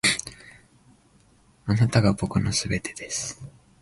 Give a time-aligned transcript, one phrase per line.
[1.67, 3.39] あなたが僕の全てです．